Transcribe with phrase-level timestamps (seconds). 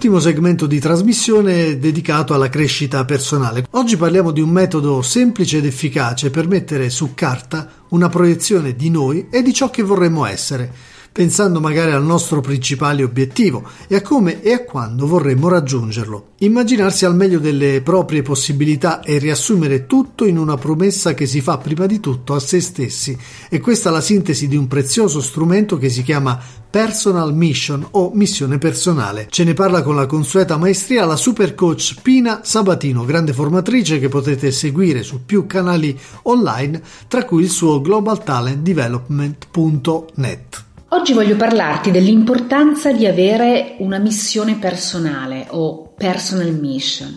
[0.00, 3.66] ultimo segmento di trasmissione dedicato alla crescita personale.
[3.72, 8.88] Oggi parliamo di un metodo semplice ed efficace per mettere su carta una proiezione di
[8.88, 10.72] noi e di ciò che vorremmo essere
[11.12, 16.28] pensando magari al nostro principale obiettivo e a come e a quando vorremmo raggiungerlo.
[16.38, 21.58] Immaginarsi al meglio delle proprie possibilità e riassumere tutto in una promessa che si fa
[21.58, 23.18] prima di tutto a se stessi.
[23.48, 28.12] E questa è la sintesi di un prezioso strumento che si chiama Personal Mission o
[28.14, 29.26] missione personale.
[29.28, 34.08] Ce ne parla con la consueta maestria la super coach Pina Sabatino, grande formatrice che
[34.08, 40.68] potete seguire su più canali online, tra cui il suo globaltalentdevelopment.net.
[40.92, 47.16] Oggi voglio parlarti dell'importanza di avere una missione personale o personal mission.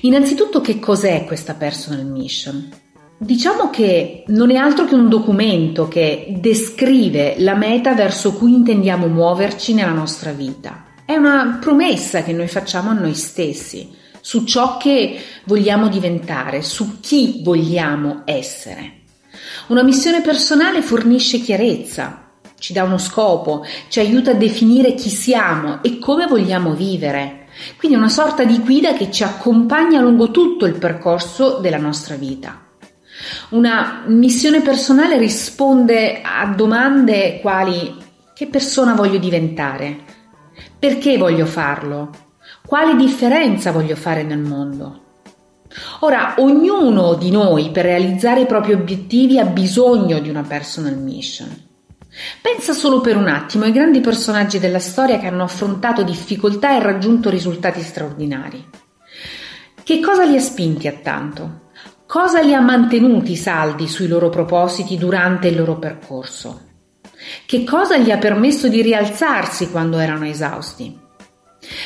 [0.00, 2.70] Innanzitutto che cos'è questa personal mission?
[3.18, 9.08] Diciamo che non è altro che un documento che descrive la meta verso cui intendiamo
[9.08, 10.86] muoverci nella nostra vita.
[11.04, 13.90] È una promessa che noi facciamo a noi stessi
[14.22, 19.02] su ciò che vogliamo diventare, su chi vogliamo essere.
[19.68, 22.25] Una missione personale fornisce chiarezza,
[22.58, 27.46] ci dà uno scopo, ci aiuta a definire chi siamo e come vogliamo vivere.
[27.78, 32.60] Quindi una sorta di guida che ci accompagna lungo tutto il percorso della nostra vita.
[33.50, 38.04] Una missione personale risponde a domande quali
[38.34, 39.98] che persona voglio diventare?
[40.78, 42.10] Perché voglio farlo?
[42.66, 45.04] Quale differenza voglio fare nel mondo?
[46.00, 51.65] Ora, ognuno di noi per realizzare i propri obiettivi ha bisogno di una personal mission.
[52.40, 56.82] Pensa solo per un attimo ai grandi personaggi della storia che hanno affrontato difficoltà e
[56.82, 58.64] raggiunto risultati straordinari.
[59.82, 61.64] Che cosa li ha spinti a tanto?
[62.06, 66.60] Cosa li ha mantenuti saldi sui loro propositi durante il loro percorso?
[67.44, 71.04] Che cosa gli ha permesso di rialzarsi quando erano esausti?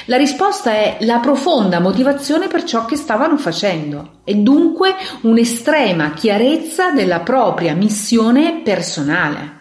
[0.06, 6.90] La risposta è la profonda motivazione per ciò che stavano facendo e dunque un'estrema chiarezza
[6.90, 9.59] della propria missione personale.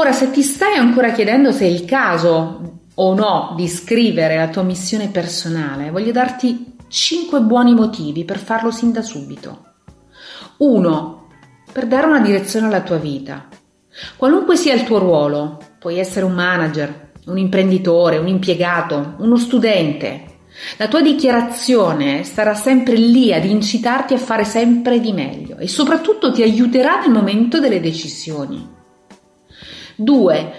[0.00, 4.48] Ora, se ti stai ancora chiedendo se è il caso o no di scrivere la
[4.48, 9.74] tua missione personale, voglio darti 5 buoni motivi per farlo sin da subito.
[10.56, 11.28] 1.
[11.70, 13.46] Per dare una direzione alla tua vita.
[14.16, 20.38] Qualunque sia il tuo ruolo, puoi essere un manager, un imprenditore, un impiegato, uno studente.
[20.78, 26.32] La tua dichiarazione starà sempre lì ad incitarti a fare sempre di meglio e soprattutto
[26.32, 28.78] ti aiuterà nel momento delle decisioni.
[30.02, 30.52] 2.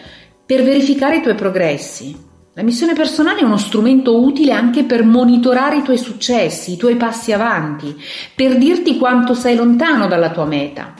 [0.45, 2.29] Per verificare i tuoi progressi.
[2.53, 6.97] La missione personale è uno strumento utile anche per monitorare i tuoi successi, i tuoi
[6.97, 7.95] passi avanti,
[8.35, 10.93] per dirti quanto sei lontano dalla tua meta.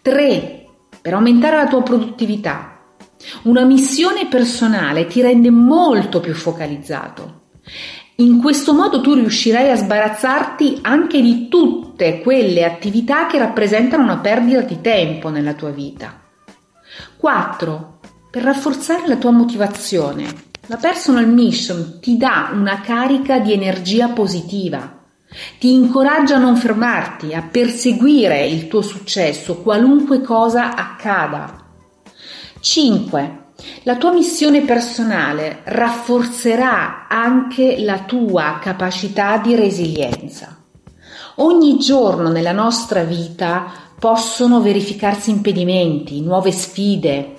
[0.00, 0.66] 3.
[1.02, 2.80] Per aumentare la tua produttività.
[3.42, 7.48] Una missione personale ti rende molto più focalizzato.
[8.16, 14.18] In questo modo tu riuscirai a sbarazzarti anche di tutte quelle attività che rappresentano una
[14.18, 16.29] perdita di tempo nella tua vita.
[17.16, 17.98] 4.
[18.30, 20.48] Per rafforzare la tua motivazione.
[20.66, 24.98] La personal mission ti dà una carica di energia positiva.
[25.58, 31.66] Ti incoraggia a non fermarti, a perseguire il tuo successo, qualunque cosa accada.
[32.60, 33.38] 5.
[33.82, 40.59] La tua missione personale rafforzerà anche la tua capacità di resilienza.
[41.36, 47.34] Ogni giorno nella nostra vita possono verificarsi impedimenti, nuove sfide,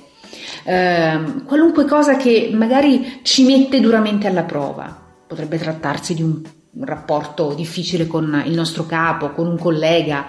[0.63, 4.95] eh, qualunque cosa che magari ci mette duramente alla prova.
[5.27, 6.41] Potrebbe trattarsi di un,
[6.79, 10.25] rapporto difficile con il nostro capo, con un collega,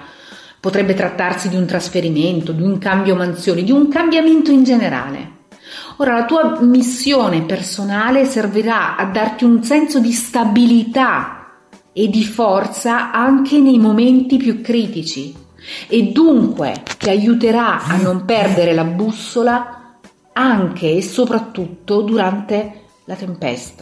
[0.58, 5.40] potrebbe trattarsi di un trasferimento, di un cambio mansioni, di un cambiamento in generale.
[5.98, 11.41] Ora la tua missione personale servirà a darti un senso di stabilità
[11.92, 15.34] e di forza anche nei momenti più critici,
[15.88, 19.98] e dunque ti aiuterà a non perdere la bussola
[20.32, 23.80] anche e soprattutto durante la tempesta.